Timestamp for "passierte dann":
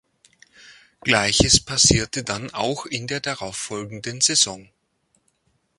1.59-2.51